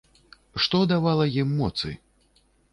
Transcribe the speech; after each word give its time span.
Што 0.63 0.81
давала 0.93 1.29
ім 1.43 1.53
моцы? 1.61 1.95